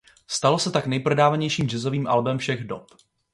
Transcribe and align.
Stalo 0.27 0.59
se 0.59 0.71
tak 0.71 0.85
nejprodávanějším 0.87 1.69
jazzovým 1.69 2.07
albem 2.07 2.37
všech 2.37 2.63
dob. 2.63 2.87